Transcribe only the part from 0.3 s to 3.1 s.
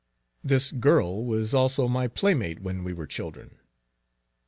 This girl was also my playmate when we were